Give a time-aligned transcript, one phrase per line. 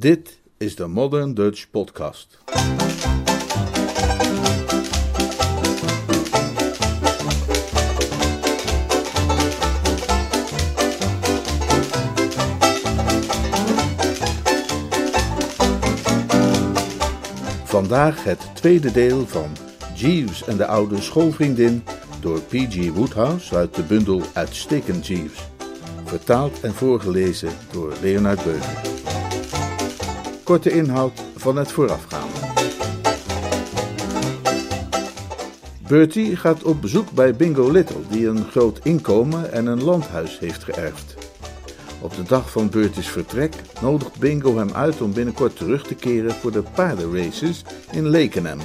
[0.00, 2.38] Dit is de Modern Dutch Podcast.
[17.64, 19.56] Vandaag het tweede deel van
[19.94, 21.84] Jeeves en de oude schoolvriendin
[22.20, 22.90] door P.G.
[22.90, 25.48] Woodhouse uit de bundel Uitstekend Jeeves.
[26.04, 28.90] Vertaald en voorgelezen door Leonard Beuger.
[30.50, 32.34] Korte inhoud van het voorafgaande.
[35.88, 40.64] Bertie gaat op bezoek bij Bingo Little, die een groot inkomen en een landhuis heeft
[40.64, 41.14] geërfd.
[42.00, 46.32] Op de dag van Bertie's vertrek nodigt Bingo hem uit om binnenkort terug te keren
[46.32, 48.58] voor de paardenraces in Lakenham,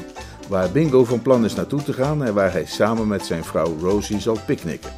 [0.48, 3.78] waar Bingo van plan is naartoe te gaan en waar hij samen met zijn vrouw
[3.80, 4.92] Rosie zal picknicken.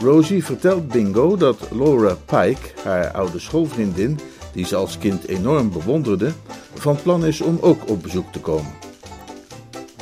[0.00, 4.18] Rosie vertelt Bingo dat Laura Pike, haar oude schoolvriendin,
[4.56, 6.32] die ze als kind enorm bewonderde,
[6.74, 8.72] van plan is om ook op bezoek te komen.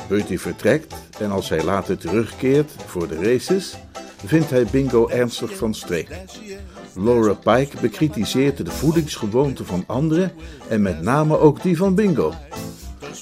[0.07, 3.77] Bertie vertrekt en als hij later terugkeert voor de races,
[4.25, 6.09] vindt hij Bingo ernstig van streek.
[6.93, 10.31] Laura Pike bekritiseert de voedingsgewoonten van anderen
[10.69, 12.33] en met name ook die van Bingo.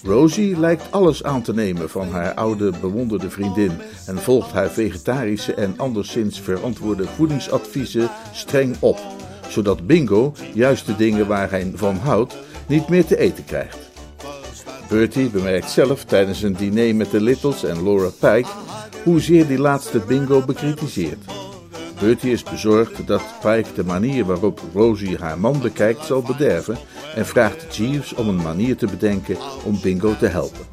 [0.03, 3.71] Rosie lijkt alles aan te nemen van haar oude bewonderde vriendin
[4.05, 8.99] en volgt haar vegetarische en anderszins verantwoorde voedingsadviezen streng op,
[9.53, 12.35] zodat Bingo juist de dingen waar hij van houdt
[12.67, 13.77] niet meer te eten krijgt.
[14.89, 18.49] Bertie bemerkt zelf tijdens een diner met de Littles en Laura Pike
[19.03, 21.23] hoezeer die laatste Bingo bekritiseert.
[21.99, 26.77] Bertie is bezorgd dat Pike de manier waarop Rosie haar man bekijkt zal bederven
[27.15, 30.65] en vraagt Jeeves om een manier te bedenken om Bingo te helpen.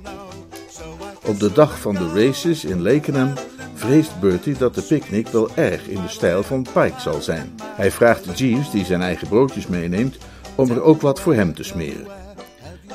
[1.27, 3.33] Op de dag van de races in Lakenham
[3.81, 7.53] vreest Bertie dat de picknick wel erg in de stijl van Pike zal zijn.
[7.63, 10.17] Hij vraagt Jeeves, die zijn eigen broodjes meeneemt,
[10.55, 12.07] om er ook wat voor hem te smeren.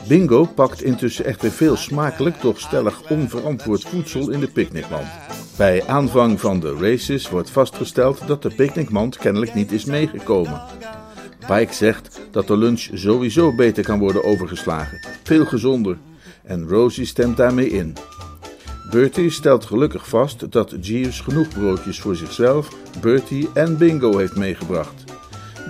[0.08, 5.08] Bingo pakt intussen echter veel smakelijk, doch stellig onverantwoord voedsel in de picknickmand.
[5.58, 10.62] Bij aanvang van de races wordt vastgesteld dat de picknickmand kennelijk niet is meegekomen.
[11.48, 15.98] Pike zegt dat de lunch sowieso beter kan worden overgeslagen, veel gezonder,
[16.44, 17.94] en Rosie stemt daarmee in.
[18.90, 22.70] Bertie stelt gelukkig vast dat Jeeves genoeg broodjes voor zichzelf,
[23.02, 25.04] Bertie en Bingo heeft meegebracht.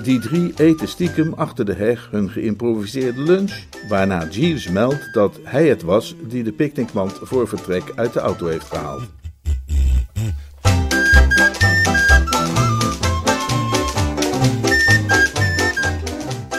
[0.04, 5.68] Die drie eten stiekem achter de heg hun geïmproviseerde lunch, waarna Jeeves meldt dat hij
[5.68, 9.04] het was die de picknickmand voor vertrek uit de auto heeft gehaald.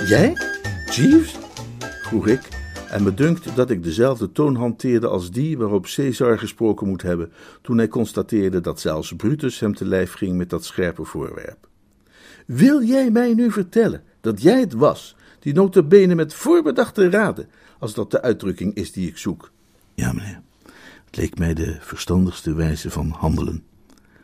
[0.08, 0.32] Jij?
[0.90, 1.36] Jeeves?
[2.02, 2.55] vroeg ik
[2.90, 7.32] en me dunkt dat ik dezelfde toon hanteerde als die waarop Caesar gesproken moet hebben
[7.62, 11.68] toen hij constateerde dat zelfs Brutus hem te lijf ging met dat scherpe voorwerp.
[12.46, 17.48] Wil jij mij nu vertellen dat jij het was die notabene met voorbedachte raden,
[17.78, 19.50] als dat de uitdrukking is die ik zoek?
[19.94, 20.40] Ja, meneer.
[21.04, 23.64] Het leek mij de verstandigste wijze van handelen.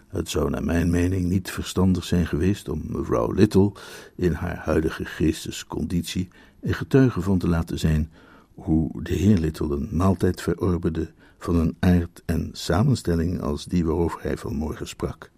[0.08, 3.72] Het zou naar mijn mening niet verstandig zijn geweest om mevrouw Little
[4.16, 6.28] in haar huidige geestesconditie
[6.60, 8.10] een getuige van te laten zijn
[8.54, 14.22] hoe de heer Little een maaltijd verorberde van een aard en samenstelling als die waarover
[14.22, 15.30] hij vanmorgen sprak.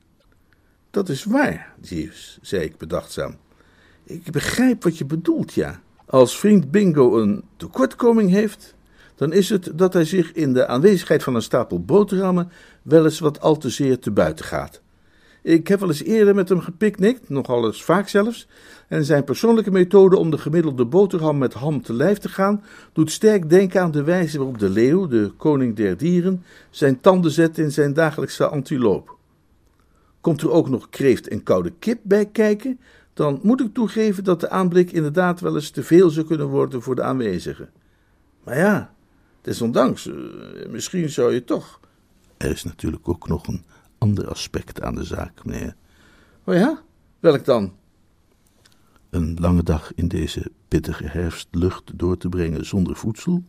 [0.90, 3.36] Dat is waar, Jeeves, zei ik bedachtzaam.
[4.04, 5.80] Ik begrijp wat je bedoelt, ja.
[6.06, 8.74] Als vriend Bingo een tekortkoming heeft,
[9.14, 12.50] dan is het dat hij zich in de aanwezigheid van een stapel boterhammen
[12.82, 14.82] wel eens wat al te zeer te buiten gaat.
[15.44, 18.48] Ik heb wel eens eerder met hem gepicnict, nogal eens vaak zelfs,
[18.88, 23.10] en zijn persoonlijke methode om de gemiddelde boterham met ham te lijf te gaan, doet
[23.10, 27.58] sterk denken aan de wijze waarop de leeuw, de koning der dieren, zijn tanden zet
[27.58, 29.16] in zijn dagelijkse antiloop.
[30.20, 32.80] Komt er ook nog kreeft en koude kip bij kijken,
[33.14, 36.82] dan moet ik toegeven dat de aanblik inderdaad wel eens te veel zou kunnen worden
[36.82, 37.70] voor de aanwezigen.
[38.44, 38.94] Maar ja,
[39.40, 40.14] desondanks, eh,
[40.70, 41.80] misschien zou je toch.
[42.36, 43.64] Er is natuurlijk ook nog een
[44.04, 45.74] ander aspect aan de zaak, meneer.
[46.44, 46.82] Oh ja?
[47.20, 47.72] Welk dan?
[49.10, 53.42] Een lange dag in deze pittige herfstlucht door te brengen zonder voedsel,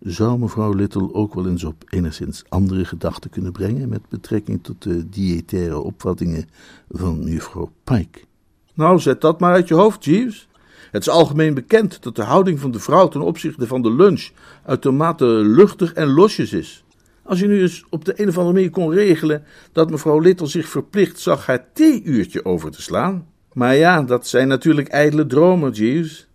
[0.00, 4.82] zou mevrouw Little ook wel eens op enigszins andere gedachten kunnen brengen met betrekking tot
[4.82, 6.48] de diëtaire opvattingen
[6.90, 8.20] van juffrouw Pike.
[8.74, 10.48] Nou, zet dat maar uit je hoofd, Jeeves.
[10.90, 14.30] Het is algemeen bekend dat de houding van de vrouw ten opzichte van de lunch
[14.64, 16.84] uitermate luchtig en losjes is.
[17.28, 20.46] Als je nu eens op de een of andere manier kon regelen dat mevrouw Little
[20.46, 23.26] zich verplicht zag haar theeuurtje over te slaan.
[23.52, 26.28] Maar ja, dat zijn natuurlijk ijdele dromen, Jeeves.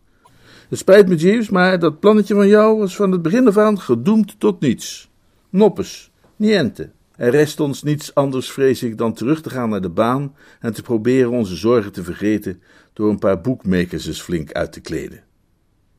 [0.70, 3.80] Het spijt me, Jeeves, maar dat plannetje van jou was van het begin af aan
[3.80, 5.10] gedoemd tot niets.
[5.50, 6.90] Noppes, niente.
[7.16, 10.74] Er rest ons niets anders, vrees ik, dan terug te gaan naar de baan en
[10.74, 12.62] te proberen onze zorgen te vergeten
[12.94, 15.24] door een paar boekmakers eens flink uit te kleden.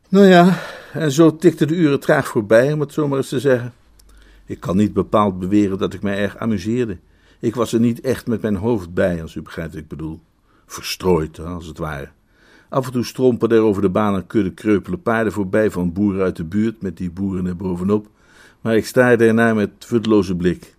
[0.09, 0.59] Nou ja,
[0.93, 3.73] en zo tikten de uren traag voorbij, om het zo maar eens te zeggen.
[4.47, 6.99] Ik kan niet bepaald beweren dat ik mij erg amuseerde.
[7.41, 10.21] Ik was er niet echt met mijn hoofd bij, als u begrijpt wat ik bedoel.
[10.67, 12.09] Verstrooid, als het ware.
[12.69, 16.25] Af en toe strompelde er over de baan een kudde kreupele paarden voorbij van boeren
[16.25, 18.09] uit de buurt met die boeren er bovenop,
[18.61, 20.75] maar ik staarde ernaar met vutloze blik.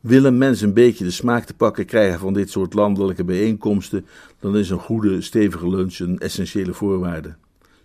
[0.00, 4.06] Wil een mens een beetje de smaak te pakken krijgen van dit soort landelijke bijeenkomsten,
[4.40, 7.34] dan is een goede, stevige lunch een essentiële voorwaarde.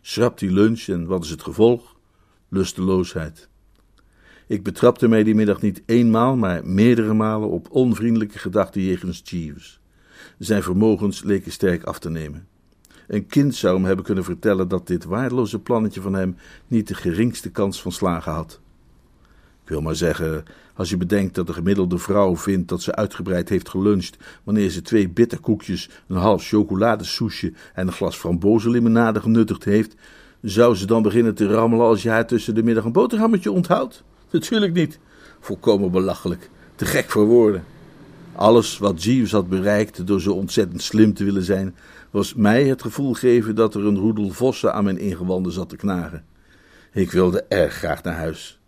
[0.02, 1.96] Schrapt die lunch en wat is het gevolg?
[2.50, 3.50] Lusteloosheid.
[4.48, 9.80] Ik betrapte mij die middag niet eenmaal, maar meerdere malen op onvriendelijke gedachten jegens Jeeves.
[10.38, 12.48] Zijn vermogens leken sterk af te nemen.
[13.08, 16.36] Een kind zou hem hebben kunnen vertellen dat dit waardeloze plannetje van hem
[16.68, 18.60] niet de geringste kans van slagen had.
[19.64, 23.50] Ik wil maar zeggen, als je bedenkt dat de gemiddelde vrouw vindt dat ze uitgebreid
[23.50, 29.96] heeft geluncht wanneer ze twee bitterkoekjes, een half chocoladesoesje en een glas frambozenlimonade genuttigd heeft,
[30.42, 34.04] zou ze dan beginnen te rammelen als je haar tussen de middag een boterhammetje onthoudt?
[34.32, 35.00] Natuurlijk niet.
[35.40, 36.50] Volkomen belachelijk.
[36.76, 37.64] Te gek voor woorden.
[38.36, 41.76] Alles wat Jeeves had bereikt door zo ontzettend slim te willen zijn,
[42.12, 45.76] was mij het gevoel geven dat er een roedel vossen aan mijn ingewanden zat te
[45.76, 46.26] knagen.
[46.92, 48.60] Ik wilde erg graag naar huis.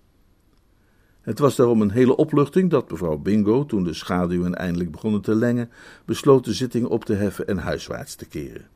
[1.22, 5.36] Het was daarom een hele opluchting dat mevrouw Bingo, toen de schaduwen eindelijk begonnen te
[5.36, 5.70] lengen,
[6.06, 8.68] besloot de zitting op te heffen en huiswaarts te keren.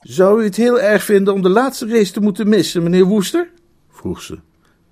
[0.00, 3.50] Zou u het heel erg vinden om de laatste race te moeten missen, meneer Woester?
[3.88, 4.38] vroeg ze.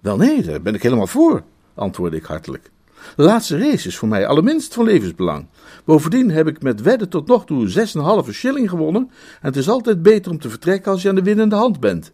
[0.03, 1.43] Wel nee, daar ben ik helemaal voor,
[1.75, 2.71] antwoordde ik hartelijk.
[3.17, 5.47] De laatste race is voor mij allerminst van levensbelang.
[5.85, 9.47] Bovendien heb ik met wedden tot nog toe zes en een halve shilling gewonnen en
[9.47, 12.13] het is altijd beter om te vertrekken als je aan de winnende hand bent.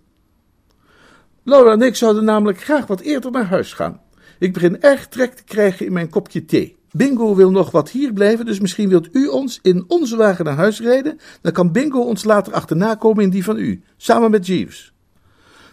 [1.42, 4.00] Laura en ik zouden namelijk graag wat eerder naar huis gaan.
[4.38, 6.76] Ik begin erg trek te krijgen in mijn kopje thee.
[6.92, 10.56] Bingo wil nog wat hier blijven, dus misschien wilt u ons in onze wagen naar
[10.56, 11.18] huis rijden.
[11.40, 14.92] Dan kan Bingo ons later achterna komen in die van u, samen met Jeeves.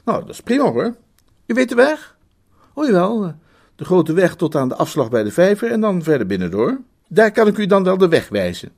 [0.05, 0.95] Nou, dat is prima hoor.
[1.45, 2.17] U weet de weg?
[2.73, 3.35] Oh jawel,
[3.75, 6.79] de grote weg tot aan de afslag bij de vijver en dan verder binnendoor.
[7.07, 8.71] Daar kan ik u dan wel de weg wijzen.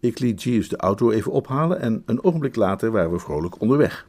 [0.00, 4.06] Ik liet Jeeves de auto even ophalen en een ogenblik later waren we vrolijk onderweg.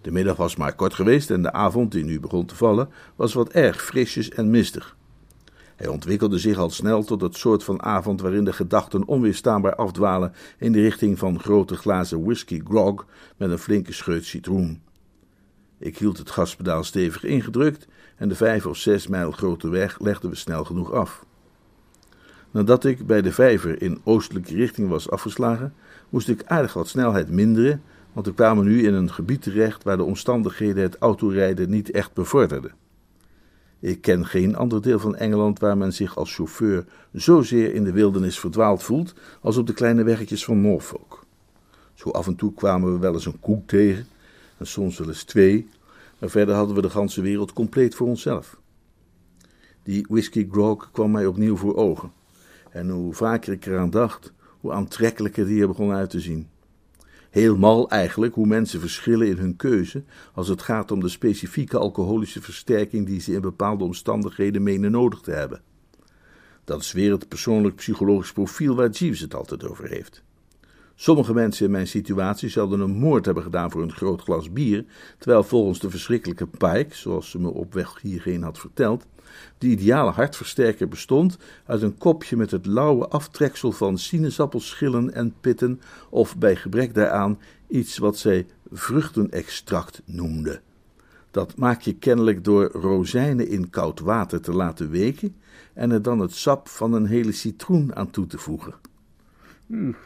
[0.00, 3.34] De middag was maar kort geweest en de avond, die nu begon te vallen, was
[3.34, 4.96] wat erg frisjes en mistig.
[5.76, 10.32] Hij ontwikkelde zich al snel tot het soort van avond waarin de gedachten onweerstaanbaar afdwalen
[10.58, 14.82] in de richting van grote glazen whisky grog met een flinke scheut citroen.
[15.78, 17.86] Ik hield het gaspedaal stevig ingedrukt
[18.16, 21.24] en de vijf of zes mijl grote weg legden we snel genoeg af.
[22.50, 25.74] Nadat ik bij de vijver in oostelijke richting was afgeslagen,
[26.08, 27.82] moest ik aardig wat snelheid minderen,
[28.12, 32.12] want we kwamen nu in een gebied terecht waar de omstandigheden het autorijden niet echt
[32.12, 32.72] bevorderden.
[33.80, 37.92] Ik ken geen ander deel van Engeland waar men zich als chauffeur zozeer in de
[37.92, 41.26] wildernis verdwaald voelt als op de kleine weggetjes van Norfolk.
[41.94, 44.06] Zo af en toe kwamen we wel eens een koe tegen,
[44.56, 45.68] en soms wel eens twee,
[46.18, 48.60] maar verder hadden we de ganse wereld compleet voor onszelf.
[49.82, 52.12] Die whisky grog kwam mij opnieuw voor ogen.
[52.70, 56.48] En hoe vaker ik eraan dacht, hoe aantrekkelijker die er begon uit te zien.
[57.30, 60.04] Heel mal eigenlijk hoe mensen verschillen in hun keuze
[60.34, 65.20] als het gaat om de specifieke alcoholische versterking die ze in bepaalde omstandigheden menen nodig
[65.20, 65.62] te hebben.
[66.64, 70.23] Dat is weer het persoonlijk psychologisch profiel waar Jeeves het altijd over heeft.
[70.94, 74.84] Sommige mensen in mijn situatie zouden een moord hebben gedaan voor een groot glas bier,
[75.18, 79.06] terwijl volgens de verschrikkelijke Pike, zoals ze me op weg hierheen had verteld,
[79.58, 85.80] de ideale hartversterker bestond uit een kopje met het lauwe aftreksel van sinaasappelschillen en pitten,
[86.10, 90.60] of bij gebrek daaraan iets wat zij vruchtenextract noemde.
[91.30, 95.36] Dat maak je kennelijk door rozijnen in koud water te laten weken
[95.72, 98.74] en er dan het sap van een hele citroen aan toe te voegen.
[99.66, 99.96] Hmm.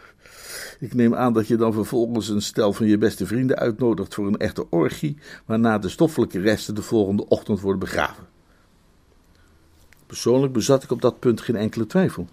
[0.81, 4.27] Ik neem aan dat je dan vervolgens een stel van je beste vrienden uitnodigt voor
[4.27, 8.27] een echte orgie, waarna de stoffelijke resten de volgende ochtend worden begraven.
[10.07, 12.29] Persoonlijk bezat ik op dat punt geen enkele twijfel.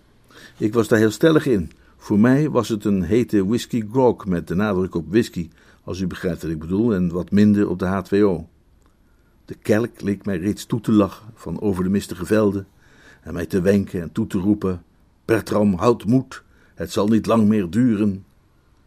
[0.57, 1.71] Ik was daar heel stellig in.
[1.97, 5.49] Voor mij was het een hete whisky grog met de nadruk op whisky,
[5.83, 8.53] als u begrijpt wat ik bedoel, en wat minder op de H2O.
[9.45, 12.67] De kelk leek mij reeds toe te lachen van over de mistige velden
[13.21, 14.83] en mij te wenken en toe te roepen:
[15.25, 16.43] Bertram, houd moed,
[16.75, 18.25] het zal niet lang meer duren.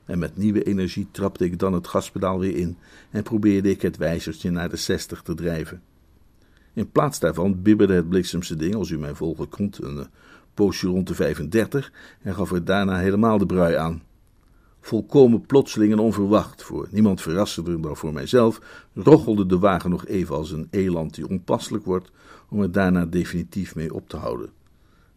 [0.04, 2.76] En met nieuwe energie trapte ik dan het gaspedaal weer in
[3.10, 5.82] en probeerde ik het wijzertje naar de zestig te drijven.
[6.72, 10.06] In plaats daarvan bibberde het bliksemse ding, als u mij volgen kunt, een
[10.54, 11.92] poosje rond de 35
[12.22, 14.02] en gaf er daarna helemaal de brui aan.
[14.80, 18.60] Volkomen plotseling en onverwacht, voor niemand verrassender dan voor mijzelf,
[18.94, 22.10] rochelde de wagen nog even als een eland die onpasselijk wordt,
[22.48, 24.50] om er daarna definitief mee op te houden.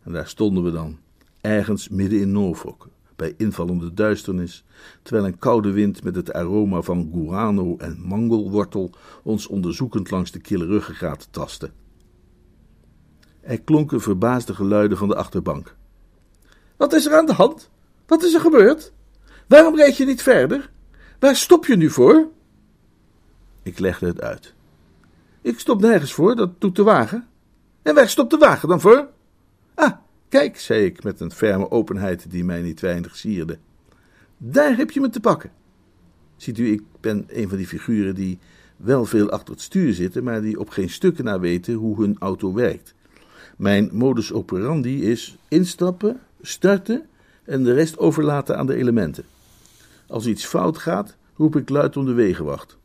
[0.03, 0.97] En daar stonden we dan,
[1.41, 4.63] ergens midden in Norfolk, bij invallende duisternis,
[5.01, 8.91] terwijl een koude wind met het aroma van guano en mangelwortel
[9.23, 11.71] ons onderzoekend langs de kille ruggengraat tastte.
[13.41, 15.75] Er klonken verbaasde geluiden van de achterbank.
[16.77, 17.69] Wat is er aan de hand?
[18.05, 18.93] Wat is er gebeurd?
[19.47, 20.71] Waarom rijd je niet verder?
[21.19, 22.27] Waar stop je nu voor?
[23.63, 24.53] Ik legde het uit.
[25.41, 27.27] Ik stop nergens voor, dat doet de wagen.
[27.81, 29.09] En waar stopt de wagen dan voor?
[29.73, 29.91] Ah,
[30.31, 33.57] kijk, zei ik met een ferme openheid die mij niet weinig sierde.
[34.37, 35.51] Daar heb je me te pakken.
[36.35, 38.39] Ziet u, ik ben een van die figuren die
[38.77, 42.15] wel veel achter het stuur zitten, maar die op geen stukken na weten hoe hun
[42.19, 42.93] auto werkt.
[43.57, 47.05] Mijn modus operandi is instappen, starten
[47.43, 49.23] en de rest overlaten aan de elementen.
[50.07, 52.77] Als iets fout gaat, roep ik luid om de wegenwacht.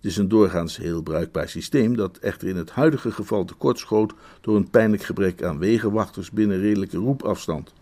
[0.00, 4.56] Het is een doorgaans heel bruikbaar systeem dat echter in het huidige geval tekortschoot door
[4.56, 7.72] een pijnlijk gebrek aan wegenwachters binnen redelijke roepafstand.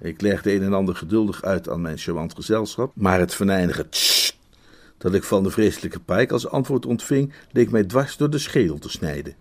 [0.00, 4.38] Ik legde een en ander geduldig uit aan mijn charmant gezelschap, maar het venijnige tssst
[4.98, 8.78] dat ik van de vreselijke pijk als antwoord ontving, leek mij dwars door de schedel
[8.78, 9.34] te snijden.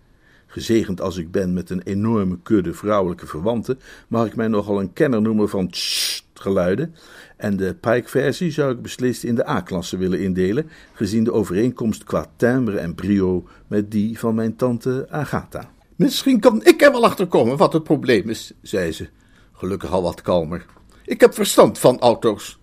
[0.46, 4.94] Gezegend als ik ben met een enorme kudde vrouwelijke verwanten, mag ik mij nogal een
[4.94, 6.96] kenner noemen van tssst geluiden.
[7.38, 12.26] En de Pike-versie zou ik beslist in de A-klasse willen indelen, gezien de overeenkomst qua
[12.36, 15.72] timbre en brio met die van mijn tante Agatha.
[15.96, 19.10] Misschien kan ik er wel achter komen wat het probleem is, zei ze,
[19.52, 20.66] gelukkig al wat kalmer.
[21.06, 22.60] Ik heb verstand van auto's.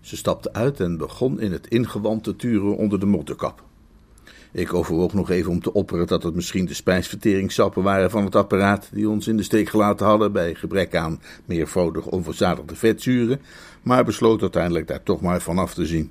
[0.00, 3.64] Ze stapte uit en begon in het ingewand te turen onder de motorkap.
[4.56, 8.34] Ik overwoog nog even om te opperen dat het misschien de spijsverteringssappen waren van het
[8.34, 13.40] apparaat die ons in de steek gelaten hadden bij gebrek aan meervoudig onverzadigde vetzuren,
[13.82, 16.10] maar besloot uiteindelijk daar toch maar van af te zien.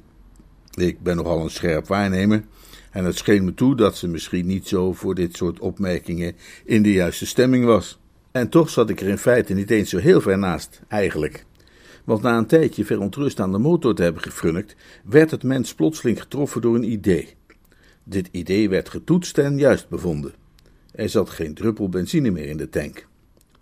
[0.73, 2.43] Ik ben nogal een scherp waarnemer
[2.91, 6.35] en het scheen me toe dat ze misschien niet zo voor dit soort opmerkingen
[6.65, 7.99] in de juiste stemming was.
[8.31, 11.45] En toch zat ik er in feite niet eens zo heel ver naast, eigenlijk.
[12.03, 16.21] Want na een tijdje verontrust aan de motor te hebben gefrunnikt, werd het mens plotseling
[16.21, 17.35] getroffen door een idee.
[18.07, 20.33] Dit idee werd getoetst en juist bevonden.
[20.91, 23.07] Er zat geen druppel benzine meer in de tank.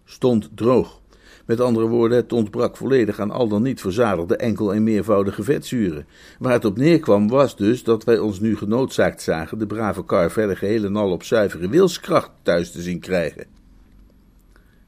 [0.04, 1.02] Stond droog.
[1.46, 6.06] Met andere woorden, het ontbrak volledig aan al dan niet verzadigde enkel- en meervoudige vetzuren.
[6.40, 10.32] Waar het op neerkwam was dus dat wij ons nu genoodzaakt zagen de brave kar
[10.32, 13.46] verder geheel en al op zuivere wilskracht thuis te zien krijgen.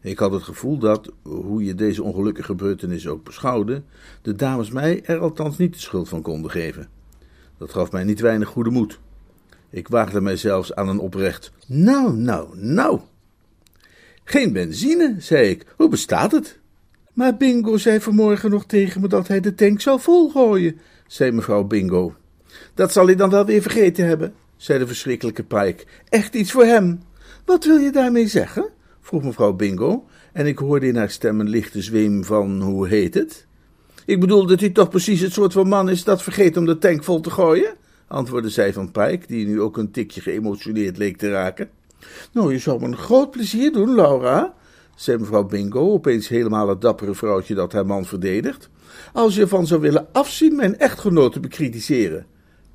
[0.01, 3.83] Ik had het gevoel dat, hoe je deze ongelukkige gebeurtenis ook beschouwde,
[4.21, 6.88] de dames mij er althans niet de schuld van konden geven.
[7.57, 9.00] Dat gaf mij niet weinig goede moed.
[9.69, 11.51] Ik waagde mij zelfs aan een oprecht.
[11.67, 13.00] Nou, nou, nou.
[14.24, 15.65] Geen benzine, zei ik.
[15.77, 16.60] Hoe bestaat het?
[17.13, 21.63] Maar Bingo zei vanmorgen nog tegen me dat hij de tank zou volgooien, zei mevrouw
[21.63, 22.15] Bingo.
[22.74, 25.84] Dat zal hij dan wel weer vergeten hebben, zei de verschrikkelijke Pike.
[26.10, 27.00] Echt iets voor hem.
[27.45, 28.69] Wat wil je daarmee zeggen?
[29.01, 33.13] vroeg mevrouw Bingo, en ik hoorde in haar stem een lichte zweem van, hoe heet
[33.13, 33.45] het?
[34.05, 36.77] Ik bedoel dat hij toch precies het soort van man is dat vergeet om de
[36.77, 37.75] tank vol te gooien?
[38.07, 41.69] Antwoordde zij van Pijk, die nu ook een tikje geëmotioneerd leek te raken.
[42.31, 44.53] Nou, je zou me een groot plezier doen, Laura,
[44.95, 48.69] zei mevrouw Bingo, opeens helemaal het dappere vrouwtje dat haar man verdedigt,
[49.13, 52.25] als je ervan zou willen afzien mijn echtgenoot te bekritiseren.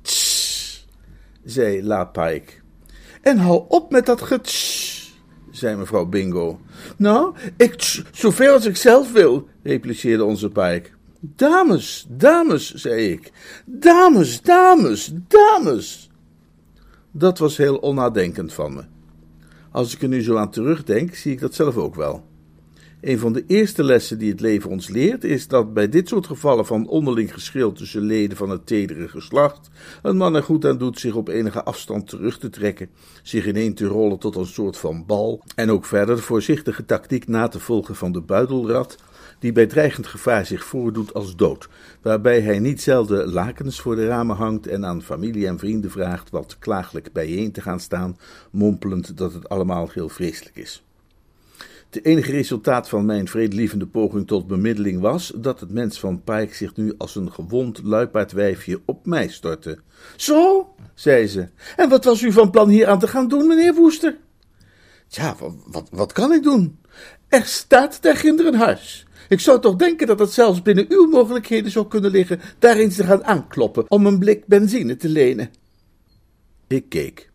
[0.01, 0.87] Tss,
[1.43, 2.51] zei La Pike.
[3.21, 5.19] En hou op met dat getss,
[5.51, 6.59] zei mevrouw Bingo.
[6.97, 10.89] Nou, ik tss, zoveel als ik zelf wil, repliceerde onze Pike.
[11.23, 13.31] Dames, dames, zei ik.
[13.65, 16.09] Dames, dames, dames.
[17.11, 18.83] Dat was heel onnadenkend van me.
[19.71, 22.29] Als ik er nu zo aan terugdenk, zie ik dat zelf ook wel.
[23.01, 26.27] Een van de eerste lessen die het leven ons leert, is dat bij dit soort
[26.27, 29.69] gevallen van onderling geschil tussen leden van het tedere geslacht,
[30.01, 32.89] een man er goed aan doet zich op enige afstand terug te trekken,
[33.23, 37.27] zich ineen te rollen tot een soort van bal, en ook verder de voorzichtige tactiek
[37.27, 38.97] na te volgen van de buidelrat,
[39.41, 41.69] die bij dreigend gevaar zich voordoet als dood,
[42.01, 46.29] waarbij hij niet zelden lakens voor de ramen hangt en aan familie en vrienden vraagt
[46.29, 48.17] wat klagelijk bijeen te gaan staan,
[48.51, 50.83] mompelend dat het allemaal heel vreselijk is.
[51.89, 56.55] Het enige resultaat van mijn vredelievende poging tot bemiddeling was dat het mens van Pike
[56.55, 59.79] zich nu als een gewond luipaardwijfje op mij stortte.
[60.15, 61.47] Zo, zei ze.
[61.75, 64.17] En wat was u van plan hier aan te gaan doen, meneer Woester?
[65.11, 66.79] Tja, wat, wat kan ik doen?
[67.27, 69.05] Er staat daar ginder een huis.
[69.29, 72.95] Ik zou toch denken dat het zelfs binnen uw mogelijkheden zou kunnen liggen daar eens
[72.95, 75.49] te gaan aankloppen om een blik benzine te lenen.
[76.67, 77.31] Ik keek.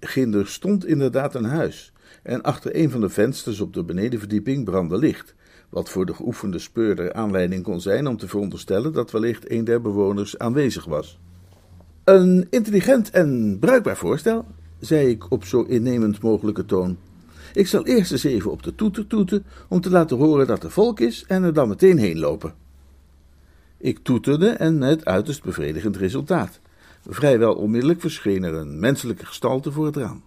[0.00, 1.92] Ginder stond inderdaad een huis,
[2.22, 5.34] en achter een van de vensters op de benedenverdieping brandde licht,
[5.68, 9.80] wat voor de geoefende speurder aanleiding kon zijn om te veronderstellen dat wellicht een der
[9.80, 11.18] bewoners aanwezig was.
[12.04, 14.46] Een intelligent en bruikbaar voorstel,
[14.80, 16.96] zei ik op zo innemend mogelijke toon.
[17.52, 20.70] Ik zal eerst eens even op de toeter toeten om te laten horen dat er
[20.70, 22.54] volk is en er dan meteen heen lopen.
[23.78, 26.60] Ik toeterde en met uiterst bevredigend resultaat.
[27.08, 30.22] Vrijwel onmiddellijk verscheen er een menselijke gestalte voor het raam.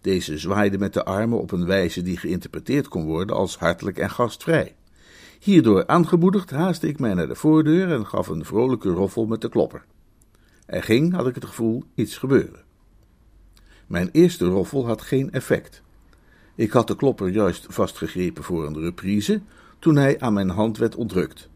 [0.00, 4.10] Deze zwaaide met de armen op een wijze die geïnterpreteerd kon worden als hartelijk en
[4.10, 4.74] gastvrij.
[5.40, 9.48] Hierdoor aangemoedigd haastte ik mij naar de voordeur en gaf een vrolijke roffel met de
[9.48, 9.84] klopper.
[10.66, 12.63] Er ging, had ik het gevoel, iets gebeuren.
[13.86, 15.82] Mijn eerste roffel had geen effect.
[16.54, 19.40] Ik had de klopper juist vastgegrepen voor een reprise,
[19.78, 21.48] toen hij aan mijn hand werd ontrukt.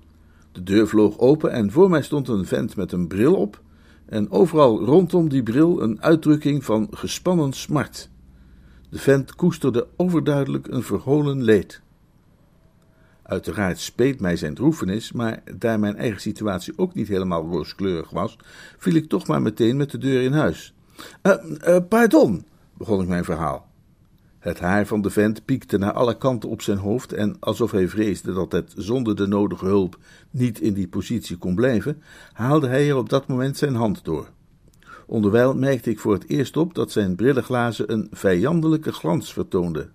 [0.52, 3.61] De deur vloog open en voor mij stond een vent met een bril op,
[4.06, 8.11] en overal rondom die bril een uitdrukking van gespannen smart.
[8.90, 11.82] De vent koesterde overduidelijk een verholen leed.
[13.23, 18.37] Uiteraard speet mij zijn droefenis, maar daar mijn eigen situatie ook niet helemaal rooskleurig was,
[18.78, 20.75] viel ik toch maar meteen met de deur in huis.
[21.23, 21.35] Uh,
[21.69, 22.45] uh, pardon,
[22.76, 23.67] begon ik mijn verhaal.
[24.38, 27.88] Het haar van de vent piekte naar alle kanten op zijn hoofd en alsof hij
[27.88, 29.99] vreesde dat het zonder de nodige hulp
[30.31, 32.02] niet in die positie kon blijven,
[32.33, 34.28] haalde hij er op dat moment zijn hand door.
[35.07, 39.93] Onderwijl merkte ik voor het eerst op dat zijn brillenglazen een vijandelijke glans vertoonden.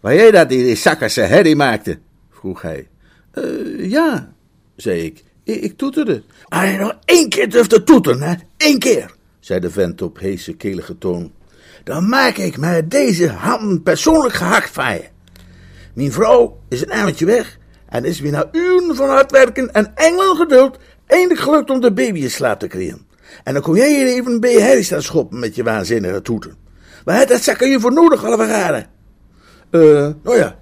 [0.00, 1.98] Waar jij dat in die zakkerse herrie maakte?
[2.30, 2.88] vroeg hij.
[3.34, 4.32] Uh, ja,
[4.76, 5.24] zei ik.
[5.42, 5.62] ik.
[5.62, 6.22] Ik toeterde.
[6.48, 8.34] Als je nog één keer durft te toeteren, hè?
[8.56, 11.32] Eén keer, zei de vent op heese, kelige toon.
[11.84, 15.04] Dan maak ik met deze hand persoonlijk gehakt van je.
[15.94, 19.92] Mijn vrouw is een avondje weg en is weer na uren van hard werken en
[19.94, 23.06] engelen geduld eindelijk gelukt om de baby in slaap te krijgen.
[23.44, 26.56] En dan kom jij hier even bij herrie staan schoppen met je waanzinnige toeten.
[27.04, 28.86] Maar dat zakken je voor nodig, alle vergaren.
[29.70, 29.80] Eh,
[30.22, 30.58] nou ja,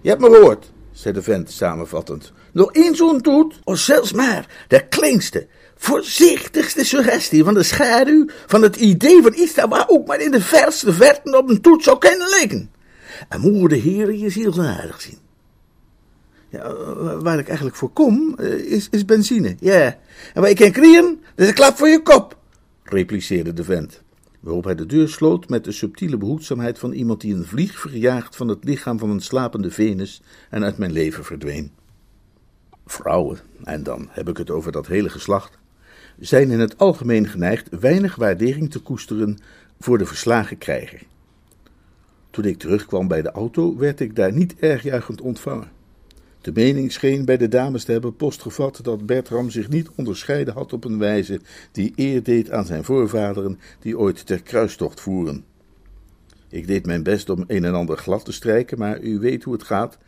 [0.00, 2.32] je hebt me gehoord, zei de vent samenvattend.
[2.52, 5.46] Nog één zo'n toet, of zelfs maar de kleinste,
[5.82, 10.30] voorzichtigste suggestie van de schaduw van het idee van iets dat waar ook maar in
[10.30, 12.70] de verste verten op een toet zou kunnen liggen.
[13.28, 15.18] En mogen de heren je zielswaardig zien.
[16.48, 16.74] Ja,
[17.22, 19.56] waar ik eigenlijk voor kom, is, is benzine.
[19.60, 19.98] Ja,
[20.34, 22.36] en waar ik kan kriegen, dat is een klap voor je kop,
[22.82, 24.02] repliceerde de vent.
[24.40, 28.36] Waarop hij de deur sloot met de subtiele behoedzaamheid van iemand die een vlieg verjaagt
[28.36, 31.72] van het lichaam van een slapende Venus en uit mijn leven verdween.
[32.86, 35.58] Vrouwen, en dan heb ik het over dat hele geslacht,
[36.22, 39.38] zijn in het algemeen geneigd weinig waardering te koesteren
[39.80, 41.02] voor de verslagen krijger.
[42.30, 45.70] Toen ik terugkwam bij de auto, werd ik daar niet erg juichend ontvangen.
[46.40, 50.72] De mening scheen bij de dames te hebben postgevat dat Bertram zich niet onderscheiden had
[50.72, 51.40] op een wijze
[51.72, 55.44] die eer deed aan zijn voorvaderen die ooit ter kruistocht voeren.
[56.48, 59.52] Ik deed mijn best om een en ander glad te strijken, maar u weet hoe
[59.52, 59.98] het gaat.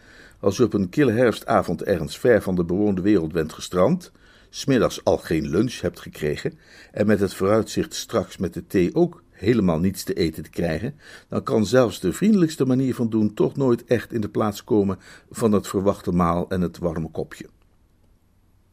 [0.40, 4.12] Als u op een kille herfstavond ergens ver van de bewoonde wereld bent gestrand,
[4.54, 6.58] smiddags al geen lunch hebt gekregen
[6.92, 10.94] en met het vooruitzicht straks met de thee ook helemaal niets te eten te krijgen,
[11.28, 14.98] dan kan zelfs de vriendelijkste manier van doen toch nooit echt in de plaats komen
[15.30, 17.46] van het verwachte maal en het warme kopje.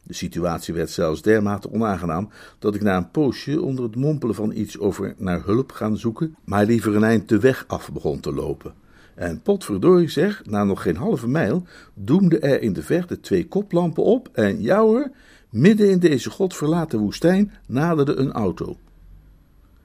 [0.04, 4.52] De situatie werd zelfs dermate onaangenaam dat ik na een poosje onder het mompelen van
[4.52, 8.34] iets over naar hulp gaan zoeken, maar liever een eind de weg af begon te
[8.34, 8.74] lopen.
[9.16, 11.64] En potverdorie zeg, na nog geen halve mijl,
[11.94, 15.12] doemde er in de verte twee koplampen op en ja hoor,
[15.52, 18.78] midden in deze godverlaten woestijn naderde een auto.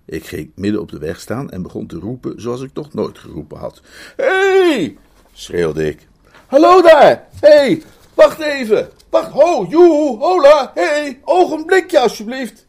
[0.05, 3.19] Ik ging midden op de weg staan en begon te roepen zoals ik nog nooit
[3.19, 3.81] geroepen had.
[4.17, 4.25] Hé!
[4.25, 4.97] Hey!
[5.33, 6.09] schreeuwde ik.
[6.47, 7.29] Hallo daar!
[7.41, 7.49] Hé!
[7.49, 7.83] Hey!
[8.15, 8.89] Wacht even!
[9.11, 9.31] Wacht!
[9.31, 9.67] Ho!
[9.71, 10.19] Joe!
[10.19, 10.71] Hola!
[10.75, 10.83] Hé!
[10.83, 11.21] Hey!
[11.25, 12.67] Ogenblikje alsjeblieft!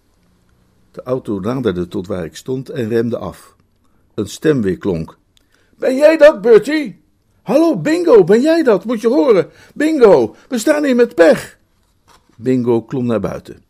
[0.92, 3.56] De auto naderde tot waar ik stond en remde af.
[4.14, 5.18] Een stem weer klonk.
[5.76, 7.02] Ben jij dat, Bertie?
[7.42, 8.86] Hallo, Bingo, ben jij dat?
[8.86, 9.50] Moet je horen.
[9.74, 11.57] Bingo, we staan hier met pech.
[12.38, 13.64] Bingo klom naar buiten.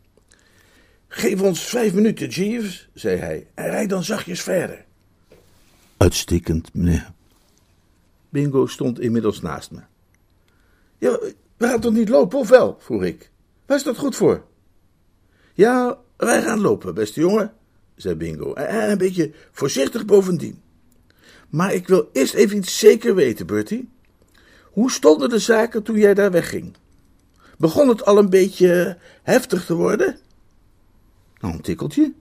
[1.08, 4.86] Geef ons vijf minuten, Jeeves, zei hij, en rijd dan zachtjes verder.
[5.97, 7.12] Uitstekend, meneer.
[8.30, 9.80] Bingo stond inmiddels naast me.
[10.97, 11.19] Ja,
[11.58, 12.77] we gaan toch niet lopen, of wel?
[12.80, 13.32] vroeg ik.
[13.65, 14.43] Waar is dat goed voor?
[15.53, 17.53] Ja, wij gaan lopen, beste jongen,
[17.95, 20.62] zei Bingo, en een beetje voorzichtig bovendien.
[21.49, 23.89] Maar ik wil eerst even iets zeker weten, Bertie.
[24.63, 26.75] Hoe stonden de zaken toen jij daar wegging?
[27.58, 30.17] Begon het al een beetje heftig te worden?
[31.39, 32.13] Nou, een tikkeltje.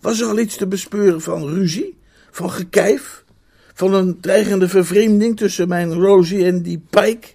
[0.00, 1.98] Was er al iets te bespeuren van ruzie?
[2.30, 3.24] Van gekijf?
[3.74, 7.28] Van een dreigende vervreemding tussen mijn Rosie en die Pike?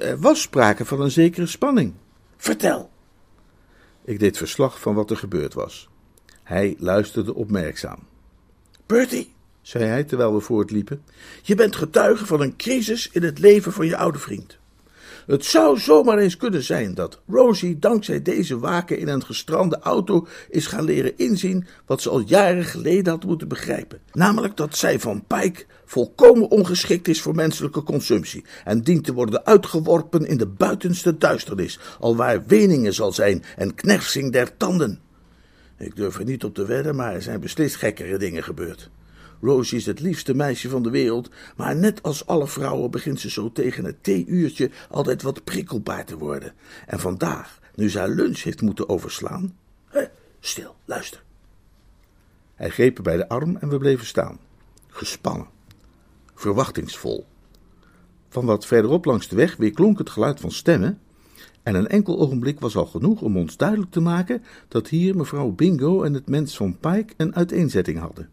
[0.00, 1.94] Er was sprake van een zekere spanning.
[2.36, 2.90] Vertel.
[4.04, 5.88] Ik deed verslag van wat er gebeurd was.
[6.42, 7.98] Hij luisterde opmerkzaam.
[8.86, 11.02] Bertie, zei hij terwijl we voortliepen,
[11.42, 14.58] je bent getuige van een crisis in het leven van je oude vriend.
[15.26, 20.26] Het zou zomaar eens kunnen zijn dat Rosie dankzij deze waken in een gestrande auto
[20.50, 24.00] is gaan leren inzien wat ze al jaren geleden had moeten begrijpen.
[24.12, 29.46] Namelijk dat zij van Pike volkomen ongeschikt is voor menselijke consumptie en dient te worden
[29.46, 35.00] uitgeworpen in de buitenste duisternis, alwaar weningen zal zijn en knersing der tanden.
[35.78, 38.90] Ik durf er niet op te wedden, maar er zijn beslist gekkere dingen gebeurd.
[39.40, 43.30] Rosie is het liefste meisje van de wereld, maar net als alle vrouwen begint ze
[43.30, 46.52] zo tegen het theeuurtje altijd wat prikkelbaar te worden.
[46.86, 49.56] En vandaag, nu ze haar lunch heeft moeten overslaan.
[49.88, 50.04] Hé,
[50.40, 51.22] stil, luister.
[52.54, 54.38] Hij greep bij de arm en we bleven staan,
[54.88, 55.48] gespannen,
[56.34, 57.26] verwachtingsvol.
[58.28, 61.00] Van wat verderop langs de weg weer klonk het geluid van stemmen,
[61.62, 65.50] en een enkel ogenblik was al genoeg om ons duidelijk te maken dat hier mevrouw
[65.50, 68.30] Bingo en het mens van Pike een uiteenzetting hadden.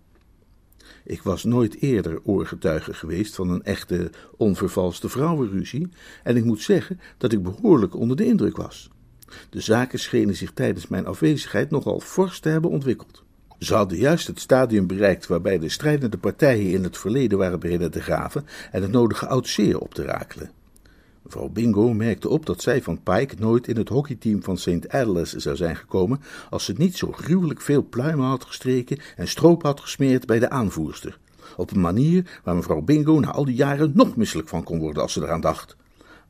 [1.06, 5.90] Ik was nooit eerder oorgetuige geweest van een echte, onvervalste vrouwenruzie,
[6.24, 8.90] en ik moet zeggen dat ik behoorlijk onder de indruk was.
[9.50, 13.24] De zaken schenen zich tijdens mijn afwezigheid nogal fors te hebben ontwikkeld.
[13.60, 17.92] Ze hadden juist het stadium bereikt waarbij de strijdende partijen in het verleden waren beginnen
[17.92, 20.52] te graven en het nodige oud zeer op te rakelen.
[21.24, 24.90] Mevrouw Bingo merkte op dat zij van Pike nooit in het hockeyteam van St.
[24.90, 29.64] Adela's zou zijn gekomen als ze niet zo gruwelijk veel pluimen had gestreken en stroop
[29.64, 31.18] had gesmeerd bij de aanvoerster.
[31.58, 35.02] Op een manier waar mevrouw Bingo na al die jaren nog misselijk van kon worden
[35.02, 35.76] als ze eraan dacht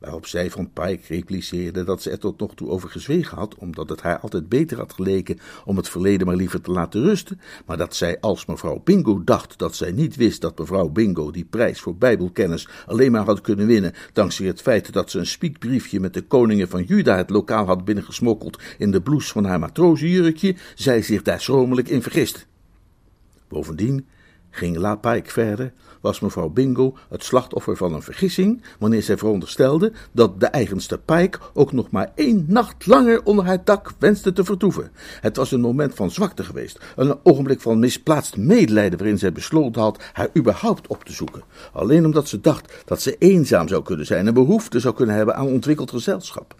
[0.04, 3.88] waarop zij van Pike repliceerde dat ze er tot nog toe over gezwegen had, omdat
[3.88, 7.76] het haar altijd beter had geleken om het verleden maar liever te laten rusten, maar
[7.76, 11.80] dat zij als mevrouw Bingo dacht dat zij niet wist dat mevrouw Bingo die prijs
[11.80, 16.14] voor bijbelkennis alleen maar had kunnen winnen dankzij het feit dat ze een spiekbriefje met
[16.14, 21.02] de koningen van Juda het lokaal had binnengesmokkeld in de blouse van haar matrozenjurkje, zij
[21.02, 22.46] zich daar schromelijk in vergist.
[23.48, 24.06] Bovendien
[24.50, 25.72] ging La Pike verder
[26.04, 31.38] was mevrouw Bingo het slachtoffer van een vergissing wanneer zij veronderstelde dat de eigenste Pike
[31.54, 34.90] ook nog maar één nacht langer onder haar dak wenste te vertoeven.
[35.20, 39.82] Het was een moment van zwakte geweest, een ogenblik van misplaatst medelijden waarin zij besloten
[39.82, 41.42] had haar überhaupt op te zoeken.
[41.72, 45.36] Alleen omdat ze dacht dat ze eenzaam zou kunnen zijn en behoefte zou kunnen hebben
[45.36, 46.54] aan ontwikkeld gezelschap.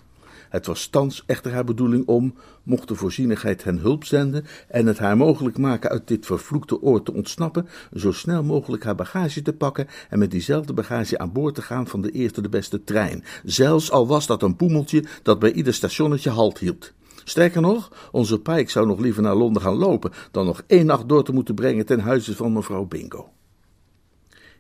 [0.55, 4.99] Het was thans echter haar bedoeling om, mocht de voorzienigheid hen hulp zenden en het
[4.99, 9.53] haar mogelijk maken uit dit vervloekte oord te ontsnappen, zo snel mogelijk haar bagage te
[9.53, 13.25] pakken en met diezelfde bagage aan boord te gaan van de eerste de beste trein,
[13.45, 16.93] zelfs al was dat een poemeltje dat bij ieder stationnetje halt hield.
[17.25, 21.09] Sterker nog, onze Pike zou nog liever naar Londen gaan lopen dan nog één nacht
[21.09, 23.33] door te moeten brengen ten huize van mevrouw Bingo.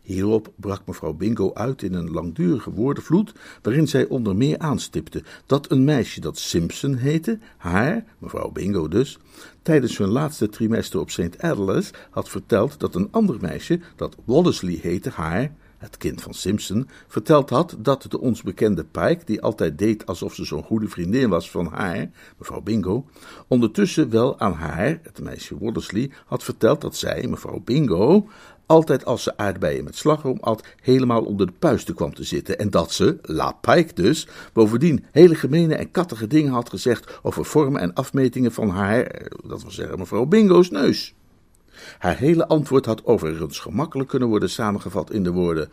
[0.04, 5.70] Hierop brak mevrouw Bingo uit in een langdurige woordenvloed, waarin zij onder meer aanstipte dat
[5.70, 9.18] een meisje dat Simpson heette, haar, mevrouw Bingo dus,
[9.62, 11.38] tijdens hun laatste trimester op St.
[11.38, 15.52] Adela's had verteld dat een ander meisje, dat Wallesley heette, haar,
[15.84, 20.34] het kind van Simpson, verteld had dat de ons bekende Pike, die altijd deed alsof
[20.34, 23.06] ze zo'n goede vriendin was van haar, mevrouw Bingo,
[23.48, 28.28] ondertussen wel aan haar, het meisje Wallesley, had verteld dat zij, mevrouw Bingo,
[28.66, 32.59] altijd als ze aardbeien met slagroom at, helemaal onder de puisten kwam te zitten.
[32.59, 37.44] En dat ze, La Pike dus, bovendien hele gemene en kattige dingen had gezegd over
[37.44, 41.14] vormen en afmetingen van haar, eh, dat wil zeggen mevrouw Bingo's neus.
[41.98, 45.68] Haar hele antwoord had overigens gemakkelijk kunnen worden samengevat in de woorden: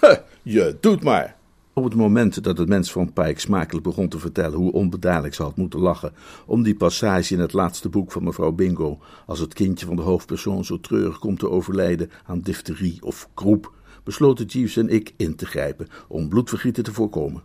[0.42, 1.36] Je doet maar.
[1.76, 5.42] Op het moment dat het mens van Pike smakelijk begon te vertellen hoe onbedadelijk ze
[5.42, 6.12] had moeten lachen
[6.46, 10.02] om die passage in het laatste boek van mevrouw Bingo, als het kindje van de
[10.02, 13.72] hoofdpersoon zo treurig komt te overlijden aan difterie of kroep,
[14.04, 17.42] besloten Jeeves en ik in te grijpen om bloedvergieten te voorkomen.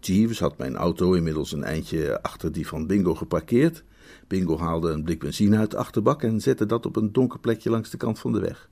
[0.00, 3.84] Jeeves had mijn auto inmiddels een eindje achter die van Bingo geparkeerd.
[4.26, 7.70] Bingo haalde een blik benzine uit de achterbak en zette dat op een donker plekje
[7.70, 8.68] langs de kant van de weg.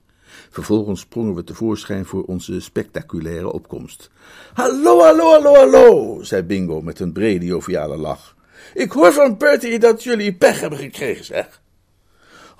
[0.49, 4.09] Vervolgens sprongen we tevoorschijn voor onze spectaculaire opkomst.
[4.53, 8.35] Hallo, hallo, hallo, hallo, zei Bingo met een brede joviale lach.
[8.73, 11.61] Ik hoor van Bertie dat jullie pech hebben gekregen, zeg.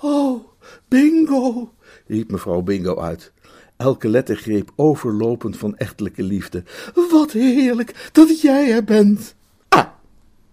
[0.00, 0.44] Oh,
[0.88, 1.72] Bingo,
[2.06, 3.32] riep mevrouw Bingo uit.
[3.76, 6.62] Elke lettergreep overlopend van echtelijke liefde.
[7.10, 9.34] Wat heerlijk dat jij er bent.
[9.68, 9.86] Ah,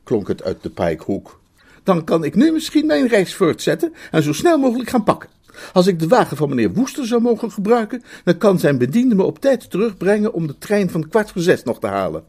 [0.03, 1.39] klonk het uit de pijkhoek.
[1.83, 5.29] Dan kan ik nu misschien mijn reis voortzetten en zo snel mogelijk gaan pakken.
[5.73, 9.23] Als ik de wagen van meneer Woester zou mogen gebruiken, dan kan zijn bediende me
[9.23, 12.23] op tijd terugbrengen om de trein van kwart voor zes nog te halen.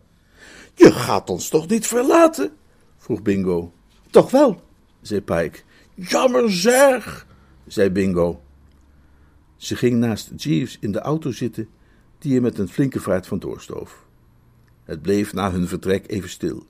[0.75, 2.51] Je gaat ons toch niet verlaten?
[2.99, 3.73] vroeg Bingo.
[4.11, 4.63] Toch wel,
[5.01, 5.59] zei Pike.
[5.95, 7.27] Jammer zeg,
[7.67, 8.41] zei Bingo.
[9.57, 11.69] Ze ging naast Jeeves in de auto zitten,
[12.19, 14.07] die er met een flinke vaart van doorstoof.
[14.85, 16.67] Het bleef na hun vertrek even stil.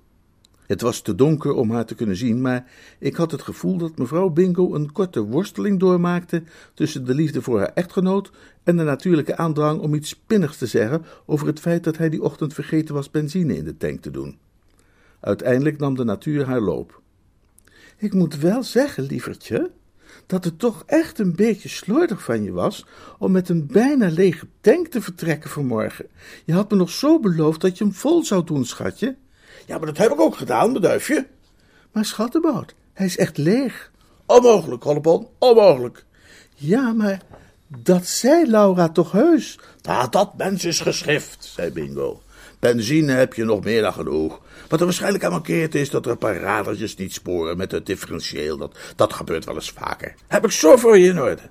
[0.73, 3.99] Het was te donker om haar te kunnen zien, maar ik had het gevoel dat
[3.99, 6.43] mevrouw Bingo een korte worsteling doormaakte
[6.75, 8.31] tussen de liefde voor haar echtgenoot
[8.63, 12.23] en de natuurlijke aandrang om iets spinnigs te zeggen over het feit dat hij die
[12.23, 14.39] ochtend vergeten was benzine in de tank te doen.
[15.21, 17.01] Uiteindelijk nam de natuur haar loop.
[17.97, 19.71] Ik moet wel zeggen, lievertje,
[20.27, 22.87] dat het toch echt een beetje slordig van je was
[23.19, 26.07] om met een bijna lege tank te vertrekken vanmorgen.
[26.45, 29.17] Je had me nog zo beloofd dat je hem vol zou doen, schatje.
[29.67, 31.27] Ja, maar dat heb ik ook gedaan, mijn duifje.
[31.93, 33.91] Maar schattenbout, hij is echt leeg.
[34.27, 36.05] Onmogelijk, Hollebon, onmogelijk.
[36.55, 37.21] Ja, maar
[37.67, 39.59] dat zei Laura toch heus?
[39.83, 42.23] Nou, dat mens is geschrift, zei Bingo.
[42.59, 44.41] Benzine heb je nog meer dan genoeg.
[44.69, 47.87] Wat er waarschijnlijk aan mankeert is dat er een paar radertjes niet sporen met het
[47.87, 48.57] differentieel.
[48.57, 50.15] Dat, dat gebeurt wel eens vaker.
[50.27, 51.43] Heb ik zo voor je in orde.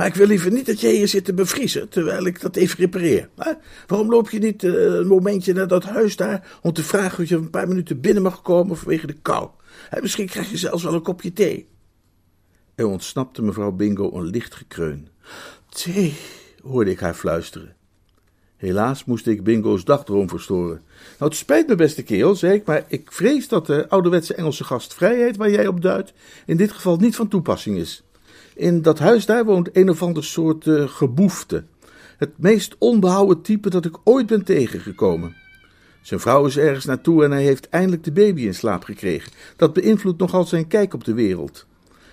[0.00, 2.78] Maar ik wil liever niet dat jij hier zit te bevriezen terwijl ik dat even
[2.78, 3.28] repareer.
[3.86, 7.28] Waarom loop je niet uh, een momentje naar dat huis daar om te vragen of
[7.28, 9.48] je een paar minuten binnen mag komen vanwege de kou?
[10.00, 11.68] misschien krijg je zelfs wel een kopje thee.
[12.74, 15.08] Er ontsnapte mevrouw Bingo een licht gekreun.
[15.68, 16.14] Thee,
[16.62, 17.76] hoorde ik haar fluisteren.
[18.56, 20.82] Helaas moest ik Bingo's dagdroom verstoren.
[21.18, 24.64] Nou, het spijt me, beste kerel, zei ik, maar ik vrees dat de ouderwetse Engelse
[24.64, 26.12] gastvrijheid waar jij op duidt,
[26.46, 28.04] in dit geval niet van toepassing is.
[28.54, 31.64] In dat huis daar woont een of ander soort uh, geboefte.
[32.16, 35.36] Het meest onbehouden type dat ik ooit ben tegengekomen.
[36.02, 39.32] Zijn vrouw is ergens naartoe en hij heeft eindelijk de baby in slaap gekregen.
[39.56, 41.66] Dat beïnvloedt nogal zijn kijk op de wereld.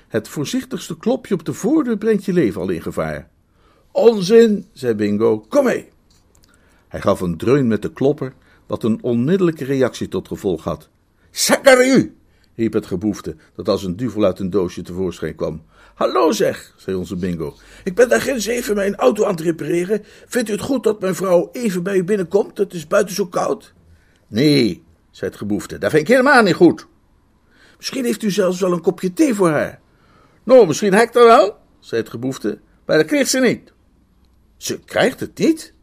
[0.07, 3.29] Het voorzichtigste klopje op de voordeur brengt je leven al in gevaar.
[3.91, 5.39] Onzin, zei Bingo.
[5.39, 5.89] Kom mee.
[6.87, 8.33] Hij gaf een dreun met de klopper,
[8.67, 10.89] wat een onmiddellijke reactie tot gevolg had.
[11.31, 12.15] Zakaru!
[12.55, 15.61] riep het geboefte, dat als een duvel uit een doosje tevoorschijn kwam.
[15.97, 17.55] Hallo zeg, zei onze bingo.
[17.83, 20.03] Ik ben daar ginds even mijn auto aan het repareren.
[20.27, 22.57] Vindt u het goed dat mijn vrouw even bij u binnenkomt?
[22.57, 23.73] Het is buiten zo koud.
[24.27, 26.87] Nee, zei het geboefte, dat vind ik helemaal niet goed.
[27.77, 29.79] Misschien heeft u zelfs wel een kopje thee voor haar.
[30.43, 33.73] Nou, misschien heb ik dat wel, zei het geboefte, maar dat krijgt ze niet.
[34.57, 35.73] Ze krijgt het niet?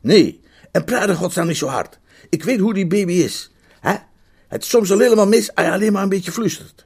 [0.00, 0.40] Nee,
[0.72, 1.98] en praat er godsnaam niet zo hard.
[2.30, 3.52] Ik weet hoe die baby is.
[3.80, 3.94] Hè?
[4.48, 6.85] Het is soms al helemaal mis als je alleen maar een beetje flustert.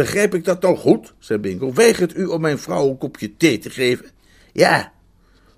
[0.00, 1.72] Begrijp ik dat dan goed, zei Bingo.
[1.72, 4.06] Weigert u om mijn vrouw een kopje thee te geven?
[4.52, 4.92] Ja.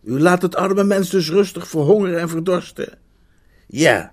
[0.05, 2.99] U laat het arme mens dus rustig verhongeren en verdorsten.
[3.67, 4.13] Ja.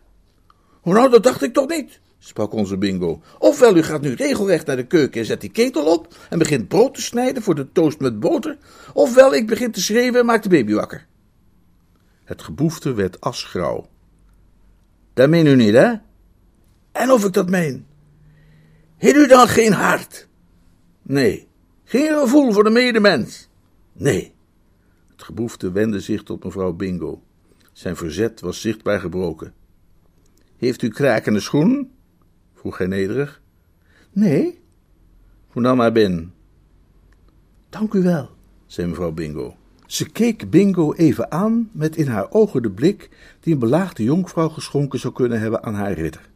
[0.81, 3.21] Hoe nou, dat dacht ik toch niet, sprak onze Bingo.
[3.39, 6.67] Ofwel, u gaat nu regelrecht naar de keuken en zet die ketel op en begint
[6.67, 8.57] brood te snijden voor de toast met boter.
[8.93, 11.05] Ofwel, ik begin te schreeuwen en maak de baby wakker.
[12.23, 13.89] Het geboefte werd asgrauw.
[15.13, 15.93] Dat meen u niet, hè?
[16.91, 17.87] En of ik dat meen?
[18.99, 20.27] Heeft u dan geen hart?
[21.01, 21.47] Nee.
[21.83, 23.49] Geen gevoel voor de medemens?
[23.93, 24.33] Nee.
[25.11, 27.23] Het geboefte wendde zich tot mevrouw Bingo.
[27.73, 29.53] Zijn verzet was zichtbaar gebroken.
[30.57, 31.91] Heeft u krakende schoen?
[32.53, 33.41] vroeg hij nederig.
[34.11, 34.61] Nee.
[35.47, 36.33] Hoe dan maar binnen.
[37.69, 38.29] Dank u wel,
[38.65, 39.55] zei mevrouw Bingo.
[39.85, 43.09] Ze keek Bingo even aan met in haar ogen de blik
[43.39, 46.28] die een belaagde jonkvrouw geschonken zou kunnen hebben aan haar ridder,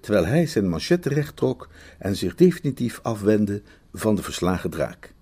[0.00, 1.68] terwijl hij zijn manchette recht trok
[1.98, 5.14] en zich definitief afwendde van de verslagen draak.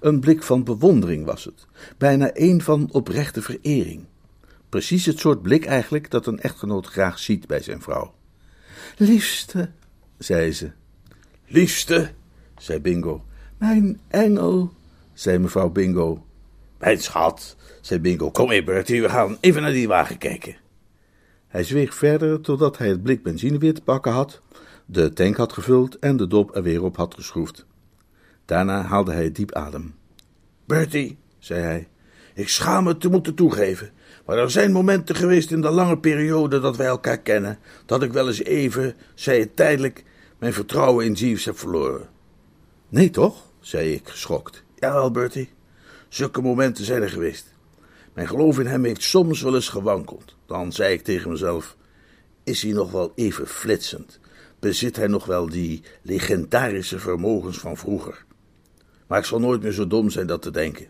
[0.00, 1.66] Een blik van bewondering was het,
[1.98, 4.04] bijna een van oprechte verering.
[4.68, 8.14] Precies het soort blik eigenlijk dat een echtgenoot graag ziet bij zijn vrouw.
[8.96, 9.70] Liefste,
[10.18, 10.70] zei ze.
[11.46, 12.10] Liefste,
[12.58, 13.24] zei Bingo.
[13.58, 14.72] Mijn engel,
[15.12, 16.26] zei mevrouw Bingo.
[16.78, 20.56] Mijn schat, zei Bingo, kom mee Bertie, we gaan even naar die wagen kijken.
[21.54, 24.40] Hij zweeg verder totdat hij het blik benzine weer te pakken had,
[24.86, 27.66] de tank had gevuld en de dop er weer op had geschroefd.
[28.44, 29.94] Daarna haalde hij diep adem.
[30.64, 31.88] Bertie, zei hij,
[32.34, 33.90] ik schaam me te moeten toegeven,
[34.26, 38.12] maar er zijn momenten geweest in de lange periode dat wij elkaar kennen, dat ik
[38.12, 40.04] wel eens even, zei het tijdelijk,
[40.38, 42.08] mijn vertrouwen in Jeeves heb verloren.
[42.88, 43.42] Nee toch?
[43.60, 44.64] zei ik, geschokt.
[44.74, 45.50] Jawel, Bertie.
[46.08, 47.54] Zulke momenten zijn er geweest.
[48.14, 50.36] Mijn geloof in hem heeft soms wel eens gewankeld.
[50.46, 51.76] Dan zei ik tegen mezelf:
[52.44, 54.20] Is hij nog wel even flitsend?
[54.58, 58.24] Bezit hij nog wel die legendarische vermogens van vroeger?
[59.06, 60.86] Maar ik zal nooit meer zo dom zijn dat te denken.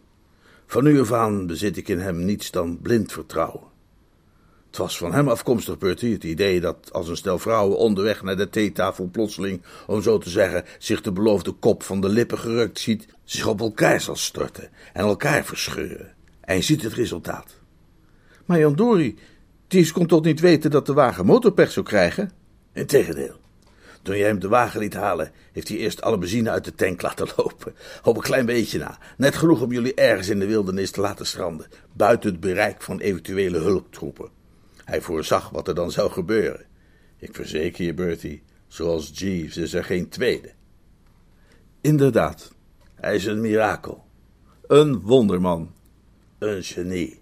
[0.67, 3.73] Van nu af aan bezit ik in hem niets dan blind vertrouwen.
[4.67, 8.37] Het was van hem afkomstig, Bertie, het idee dat als een stel vrouwen onderweg naar
[8.37, 12.79] de theetafel plotseling, om zo te zeggen, zich de beloofde kop van de lippen gerukt
[12.79, 16.15] ziet, zich op elkaar zal storten en elkaar verscheuren.
[16.45, 17.55] En je ziet het resultaat.
[18.45, 19.19] Maar Jan Dori,
[19.67, 22.31] Ties kon toch niet weten dat de wagen motorpech zou krijgen?
[22.73, 23.43] Integendeel.
[24.03, 27.03] Toen jij hem de wagen liet halen, heeft hij eerst alle benzine uit de tank
[27.03, 27.75] laten lopen.
[28.03, 28.99] Op een klein beetje na.
[29.17, 33.01] Net genoeg om jullie ergens in de wildernis te laten stranden, buiten het bereik van
[33.01, 34.31] eventuele hulptroepen.
[34.85, 36.67] Hij voorzag wat er dan zou gebeuren.
[37.19, 40.51] Ik verzeker je, Bertie, Zoals Jeeves is er geen tweede.
[41.81, 42.53] Inderdaad,
[42.95, 44.05] Hij is een mirakel.
[44.67, 45.73] een wonderman.
[46.39, 47.21] Een genie.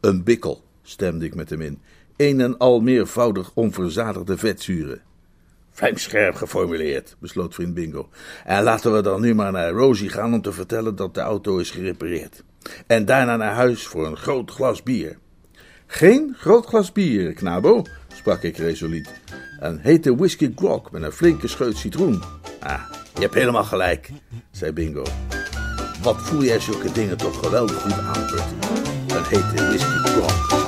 [0.00, 1.80] Een bikkel, stemde ik met hem in.
[2.16, 5.02] Een en al meervoudig onverzadigde vetzuren.
[5.70, 8.08] Vlijmscherp geformuleerd, besloot vriend Bingo.
[8.44, 11.58] En laten we dan nu maar naar Rosie gaan om te vertellen dat de auto
[11.58, 12.42] is gerepareerd.
[12.86, 15.18] En daarna naar huis voor een groot glas bier.
[15.86, 17.82] Geen groot glas bier, knabo,
[18.14, 19.20] sprak ik resoluut.
[19.60, 22.22] Een hete whisky grog met een flinke scheut citroen.
[22.60, 22.82] Ah,
[23.14, 24.10] je hebt helemaal gelijk,
[24.50, 25.04] zei Bingo.
[26.08, 29.16] Wat voel jij zulke dingen toch geweldig goed aan, Bertie?
[29.16, 30.67] Een hete whisky grog.